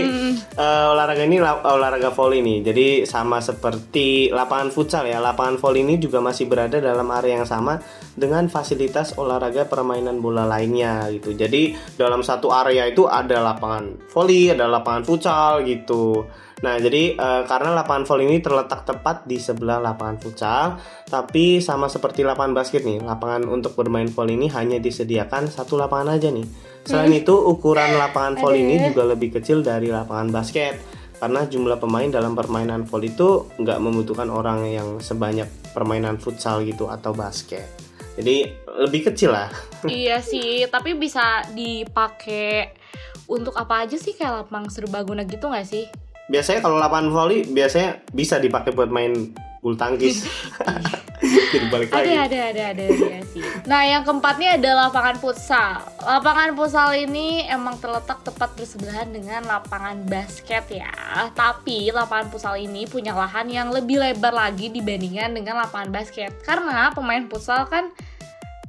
eh, 0.60 0.86
olahraga 0.92 1.24
ini 1.24 1.40
la- 1.40 1.64
olahraga 1.64 2.12
volley 2.12 2.44
nih. 2.44 2.60
Jadi 2.68 2.88
sama 3.08 3.40
seperti 3.40 4.28
lapangan 4.30 4.70
futsal 4.70 5.08
ya. 5.08 5.24
Lapangan 5.24 5.56
volley 5.56 5.88
ini 5.88 5.96
juga 5.96 6.20
masih 6.20 6.52
berada 6.52 6.78
dalam 6.84 7.08
area 7.16 7.40
yang 7.40 7.48
sama 7.48 7.80
dengan 8.20 8.52
fasilitas 8.52 9.16
olahraga 9.16 9.64
permainan 9.66 10.20
bola 10.20 10.44
lainnya 10.44 11.08
gitu. 11.16 11.32
Jadi 11.32 11.96
dalam 11.96 12.20
satu 12.20 12.52
area 12.52 12.84
itu 12.92 13.08
ada 13.08 13.40
lapangan 13.40 14.12
volley, 14.12 14.52
ada 14.52 14.68
lapangan 14.68 15.08
futsal 15.08 15.64
gitu. 15.64 16.28
Nah, 16.64 16.80
jadi 16.80 17.16
eh, 17.16 17.42
karena 17.48 17.76
lapangan 17.76 18.08
volley 18.08 18.32
ini 18.32 18.40
terletak 18.40 18.88
tepat 18.88 19.28
di 19.28 19.36
sebelah 19.40 19.84
lapangan 19.84 20.18
futsal, 20.20 20.80
tapi 21.08 21.60
sama 21.60 21.92
seperti 21.92 22.24
lapangan 22.24 22.56
basket 22.56 22.88
nih, 22.88 23.04
lapangan 23.04 23.44
untuk 23.52 23.76
bermain 23.76 24.08
volley 24.08 24.40
ini 24.40 24.48
hanya 24.56 24.80
disediakan 24.80 25.52
satu 25.52 25.76
lapangan 25.76 26.16
aja 26.16 26.32
nih. 26.32 26.48
Selain 26.86 27.10
itu, 27.12 27.34
ukuran 27.34 27.98
lapangan 27.98 28.38
volley 28.38 28.62
ini 28.62 28.94
juga 28.94 29.10
lebih 29.10 29.34
kecil 29.34 29.66
dari 29.66 29.90
lapangan 29.90 30.30
basket. 30.30 30.78
Karena 31.18 31.48
jumlah 31.48 31.82
pemain 31.82 32.06
dalam 32.12 32.38
permainan 32.38 32.86
volley 32.86 33.10
itu 33.10 33.50
nggak 33.58 33.80
membutuhkan 33.82 34.30
orang 34.30 34.70
yang 34.70 35.02
sebanyak 35.02 35.50
permainan 35.74 36.22
futsal 36.22 36.62
gitu 36.62 36.86
atau 36.88 37.12
basket. 37.18 37.66
Jadi 38.16 38.48
lebih 38.86 39.12
kecil 39.12 39.34
lah. 39.34 39.50
iya 39.90 40.22
sih, 40.22 40.70
tapi 40.70 40.94
bisa 40.94 41.44
dipakai 41.52 42.72
untuk 43.26 43.58
apa 43.58 43.90
aja 43.90 43.98
sih 43.98 44.14
kayak 44.14 44.46
lapang 44.46 44.70
serbaguna 44.70 45.26
gitu 45.26 45.50
nggak 45.50 45.66
sih? 45.66 45.90
Biasanya 46.30 46.62
kalau 46.62 46.78
lapangan 46.78 47.10
volley 47.10 47.46
biasanya 47.50 48.06
bisa 48.14 48.38
dipakai 48.38 48.74
buat 48.74 48.94
main 48.94 49.34
bulu 49.66 49.74
tangkis. 49.74 50.30
Jadi 51.56 51.68
balik 51.68 51.88
Ada, 51.90 51.98
lagi. 51.98 52.12
ada, 52.12 52.40
ada, 52.46 52.64
ada, 52.70 52.84
ada 52.86 53.20
sih. 53.26 53.42
Nah, 53.64 53.82
yang 53.82 54.04
keempatnya 54.04 54.50
ada 54.56 54.70
lapangan 54.78 55.16
futsal. 55.16 55.80
Lapangan 55.98 56.52
futsal 56.52 56.92
ini 56.94 57.28
emang 57.46 57.80
terletak 57.80 58.20
tepat 58.22 58.52
bersebelahan 58.54 59.08
dengan 59.08 59.42
lapangan 59.42 60.04
basket 60.04 60.68
ya. 60.68 60.92
Tapi 61.32 61.90
lapangan 61.90 62.28
futsal 62.28 62.56
ini 62.56 62.84
punya 62.86 63.12
lahan 63.12 63.48
yang 63.48 63.72
lebih 63.72 63.98
lebar 63.98 64.32
lagi 64.32 64.68
dibandingkan 64.68 65.32
dengan 65.32 65.56
lapangan 65.58 65.90
basket. 65.90 66.36
Karena 66.42 66.92
pemain 66.92 67.24
futsal 67.26 67.64
kan 67.66 67.90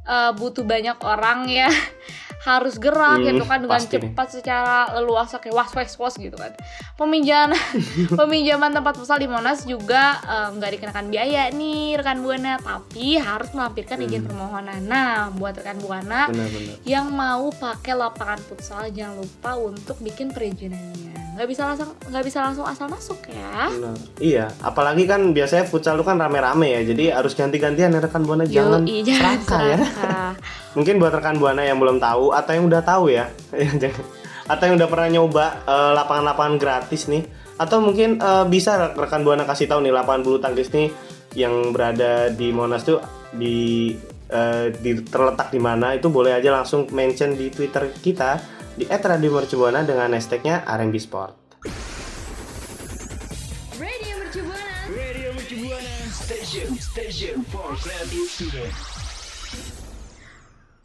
eh, 0.04 0.30
butuh 0.32 0.62
banyak 0.62 0.96
orang 1.00 1.46
ya 1.46 1.66
harus 2.46 2.78
gerak 2.78 3.18
Hmm, 3.18 3.26
gitu 3.26 3.42
kan 3.42 3.58
dengan 3.58 3.74
pasti 3.74 3.98
nih. 3.98 4.02
cepat 4.06 4.28
secara 4.30 4.76
leluasa 4.94 5.42
kayak 5.42 5.50
was 5.52 5.72
was 5.74 5.94
was 5.98 6.14
gitu 6.14 6.38
kan 6.38 6.54
peminjaman 6.96 7.60
peminjaman 8.18 8.72
tempat 8.72 8.96
futsal 8.96 9.16
di 9.16 9.28
Monas 9.28 9.62
juga 9.62 10.16
eh, 10.18 10.48
nggak 10.50 10.70
dikenakan 10.74 11.06
biaya 11.06 11.52
nih 11.52 11.94
rekan 11.94 12.20
buana 12.20 12.56
tapi 12.56 13.16
harus 13.16 13.52
melampirkan 13.52 14.00
izin 14.00 14.16
Hmm. 14.18 14.32
permohonan 14.32 14.80
nah 14.82 15.28
buat 15.28 15.54
rekan 15.54 15.76
buana 15.78 16.32
yang 16.82 17.12
mau 17.12 17.52
pakai 17.52 17.92
lapangan 17.92 18.40
futsal 18.40 18.88
jangan 18.88 19.20
lupa 19.20 19.54
untuk 19.54 20.00
bikin 20.00 20.32
perizinannya 20.32 21.36
nggak 21.36 21.48
bisa 21.52 21.68
langsung 21.68 21.92
nggak 22.08 22.24
bisa 22.24 22.38
langsung 22.40 22.64
asal 22.64 22.88
masuk 22.88 23.20
ya 23.28 23.68
Benar. 23.68 23.96
Iya, 24.16 24.44
apalagi 24.64 25.04
kan 25.04 25.36
biasanya 25.36 25.68
futsal 25.68 26.00
itu 26.00 26.04
kan 26.04 26.16
rame-rame 26.16 26.72
ya, 26.72 26.80
jadi 26.82 27.04
harus 27.12 27.36
ganti-gantian 27.36 27.92
ya 27.92 28.00
rekan 28.00 28.24
buana 28.24 28.48
jangan 28.48 28.88
serakah 28.88 29.60
ya. 29.68 29.78
Mungkin 30.76 30.96
buat 30.96 31.12
rekan 31.12 31.36
buana 31.36 31.60
yang 31.60 31.76
belum 31.76 32.00
tahu 32.00 32.32
atau 32.32 32.52
yang 32.52 32.64
udah 32.64 32.80
tahu 32.80 33.12
ya, 33.12 33.28
ya 33.52 33.68
jangan. 33.68 34.04
Atau 34.46 34.70
yang 34.70 34.78
udah 34.78 34.88
pernah 34.90 35.08
nyoba 35.10 35.44
eh, 35.66 35.92
lapangan-lapangan 35.94 36.54
gratis 36.58 37.10
nih, 37.10 37.26
atau 37.56 37.80
mungkin 37.80 38.20
eh, 38.20 38.44
bisa 38.46 38.92
rekan 38.92 39.24
buana 39.24 39.48
kasih 39.48 39.66
tahu 39.66 39.80
nih 39.84 39.92
lapangan 39.92 40.22
bulu 40.22 40.38
tangkis 40.38 40.70
nih 40.72 40.92
yang 41.36 41.72
berada 41.72 42.32
di 42.32 42.52
Monas 42.52 42.84
tuh 42.84 43.00
di 43.32 43.92
eh, 44.28 44.66
di 44.72 44.90
terletak 45.04 45.52
di 45.52 45.60
mana 45.60 45.96
itu 45.96 46.12
boleh 46.12 46.36
aja 46.36 46.52
langsung 46.52 46.88
mention 46.92 47.36
di 47.36 47.48
Twitter 47.48 47.92
kita 48.00 48.40
di 48.76 48.84
@radiomercubuana 48.84 49.88
dengan 49.88 50.12
hashtagnya 50.12 50.68
RMB 50.68 50.96
Sport. 51.00 51.32
Radio 53.80 54.14
Mercubuana. 54.20 55.94
Station 56.26 56.68
Station 56.80 57.44
for 57.52 57.76
Creative 57.76 58.28
Student 58.28 58.95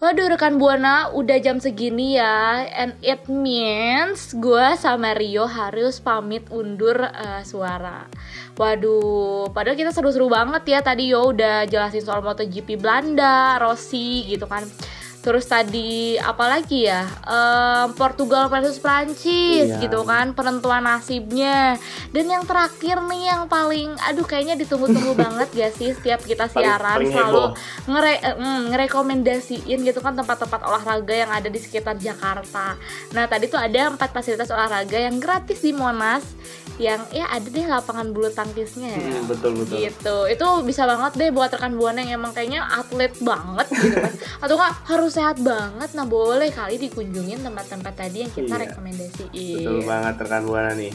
Waduh 0.01 0.33
rekan 0.33 0.57
Buana 0.57 1.13
udah 1.13 1.37
jam 1.37 1.61
segini 1.61 2.17
ya. 2.17 2.65
And 2.73 2.97
it 3.05 3.29
means 3.29 4.33
gue 4.33 4.73
sama 4.73 5.13
Rio 5.13 5.45
harus 5.45 6.01
pamit 6.01 6.49
undur 6.49 7.05
eh, 7.05 7.45
suara. 7.45 8.09
Waduh 8.57 9.53
padahal 9.53 9.77
kita 9.77 9.93
seru-seru 9.93 10.25
banget 10.25 10.65
ya. 10.65 10.81
Tadi 10.81 11.13
yo 11.13 11.29
udah 11.29 11.69
jelasin 11.69 12.01
soal 12.01 12.25
MotoGP 12.25 12.81
Belanda, 12.81 13.61
Rossi 13.61 14.25
gitu 14.25 14.49
kan 14.49 14.65
Terus 15.21 15.45
tadi 15.45 15.91
apalagi 16.15 16.83
ya 16.83 17.05
Em, 17.21 17.93
Portugal 17.93 18.45
versus 18.47 18.75
Prancis 18.75 19.69
Iya. 19.69 19.77
gitu 19.79 20.01
kan 20.01 20.33
penentuan 20.33 20.81
nasibnya 20.81 21.77
dan 22.09 22.25
yang 22.25 22.41
terakhir 22.41 22.97
nih 23.03 23.29
yang 23.29 23.45
paling 23.45 23.93
aduh 24.01 24.23
kayaknya 24.23 24.57
ditunggu-tunggu 24.57 25.13
banget 25.23 25.47
gak 25.51 25.73
sih 25.73 25.91
setiap 25.91 26.21
kita 26.21 26.45
Paling- 26.45 26.57
siaran 26.57 26.95
paling 26.97 27.11
selalu 27.11 27.43
heboh. 27.43 27.49
ngere 27.87 28.13
mm, 28.35 28.61
ngerekomendasiin 28.71 29.79
gitu 29.81 29.99
kan 29.99 30.13
tempat-tempat 30.13 30.61
olahraga 30.61 31.13
yang 31.15 31.29
ada 31.29 31.47
di 31.47 31.57
sekitar 31.57 31.95
Jakarta. 31.95 32.75
Nah 33.11 33.25
tadi 33.25 33.45
tuh 33.45 33.57
ada 33.57 33.89
empat 33.89 34.09
fasilitas 34.11 34.49
olahraga 34.49 34.97
yang 34.97 35.17
gratis 35.17 35.59
di 35.59 35.71
Monas, 35.71 36.25
yang 36.77 37.05
ya 37.09 37.27
ada 37.27 37.43
deh 37.43 37.63
lapangan 37.63 38.09
bulu 38.09 38.29
tangkisnya 38.29 38.89
ya. 38.91 38.99
Hmm, 38.99 39.23
betul 39.27 39.51
betul. 39.55 39.77
Gitu, 39.77 40.17
itu 40.27 40.45
bisa 40.63 40.83
banget 40.83 41.11
deh 41.15 41.29
buat 41.29 41.49
rekan 41.49 41.73
buana 41.73 42.01
yang 42.01 42.17
emang 42.17 42.31
kayaknya 42.31 42.61
atlet 42.63 43.13
banget 43.19 43.67
gitu 43.71 43.95
kan, 43.95 44.13
atau 44.43 44.55
nggak 44.55 44.73
harus 44.87 45.10
sehat 45.11 45.37
banget. 45.37 45.91
Nah 45.91 46.07
boleh 46.07 46.47
kali 46.49 46.79
dikunjungin 46.79 47.43
tempat-tempat 47.43 47.93
tadi 47.93 48.23
yang 48.23 48.31
kita 48.31 48.55
Iya. 48.55 48.63
rekomendasiin. 48.71 49.57
Betul 49.59 49.79
banget 49.83 50.15
rekan 50.17 50.43
buana 50.47 50.71
nih. 50.73 50.93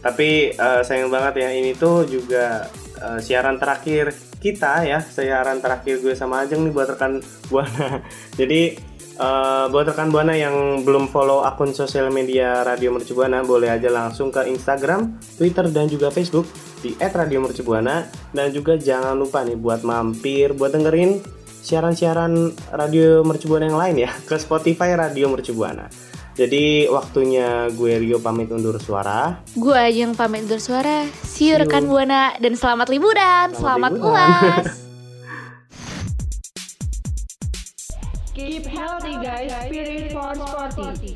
Tapi 0.00 0.28
eh, 0.50 0.80
sayang 0.80 1.12
banget 1.12 1.44
ya 1.44 1.48
ini 1.52 1.76
tuh 1.76 2.08
juga 2.08 2.66
eh, 2.96 3.20
siaran 3.20 3.60
terakhir 3.60 4.10
kita 4.40 4.88
ya, 4.88 4.98
siaran 4.98 5.60
terakhir 5.60 6.00
gue 6.00 6.16
sama 6.16 6.42
Ajeng 6.42 6.64
nih 6.64 6.72
buat 6.72 6.88
rekan 6.88 7.20
buana. 7.46 8.00
Jadi 8.40 8.60
eh, 9.14 9.64
buat 9.68 9.86
rekan 9.86 10.08
buana 10.08 10.32
yang 10.32 10.80
belum 10.80 11.06
follow 11.06 11.44
akun 11.44 11.70
sosial 11.70 12.08
media 12.08 12.64
Radio 12.64 12.88
Mercu 12.90 13.12
Buana 13.12 13.44
boleh 13.44 13.68
aja 13.68 13.92
langsung 13.92 14.32
ke 14.32 14.48
Instagram, 14.48 15.20
Twitter 15.36 15.68
dan 15.68 15.84
juga 15.86 16.08
Facebook 16.08 16.48
di 16.80 16.96
@radiomercubuana 16.96 18.08
dan 18.32 18.48
juga 18.50 18.72
jangan 18.72 19.12
lupa 19.12 19.44
nih 19.44 19.52
buat 19.52 19.84
mampir 19.84 20.56
buat 20.56 20.72
dengerin 20.72 21.20
siaran-siaran 21.60 22.32
Radio 22.72 23.22
Mercu 23.22 23.46
Buana 23.46 23.68
yang 23.68 23.78
lain 23.78 23.96
ya 24.00 24.10
ke 24.28 24.36
Spotify 24.36 24.92
Radio 24.94 25.28
Mercu 25.28 25.52
Buana. 25.52 25.86
Jadi 26.30 26.88
waktunya 26.88 27.68
gue 27.68 28.00
Rio 28.00 28.16
pamit 28.16 28.48
undur 28.48 28.80
suara. 28.80 29.44
Gue 29.52 29.76
aja 29.76 30.08
yang 30.08 30.16
pamit 30.16 30.48
undur 30.48 30.56
suara. 30.56 31.04
See 31.20 31.52
you 31.52 31.60
See 31.60 31.60
you. 31.60 31.60
rekan 31.60 31.84
buana 31.84 32.32
dan 32.40 32.56
selamat 32.56 32.88
liburan, 32.88 33.52
Selamat 33.52 33.92
selamat, 33.92 33.92
liburan. 33.92 34.08
uas. 34.08 34.66
Keep 38.32 38.64
healthy 38.64 39.20
guys, 39.20 39.52
spirit 39.68 40.16
for 40.16 40.32
sporty. 40.32 41.12